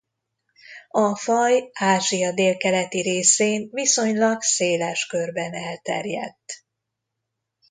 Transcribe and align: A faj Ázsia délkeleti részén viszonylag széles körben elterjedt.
A 0.87 1.15
faj 1.15 1.69
Ázsia 1.73 2.33
délkeleti 2.33 3.01
részén 3.01 3.69
viszonylag 3.71 4.41
széles 4.41 5.05
körben 5.07 5.53
elterjedt. 5.53 6.53